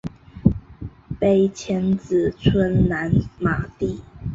[1.19, 4.01] 碑迁址村南马地。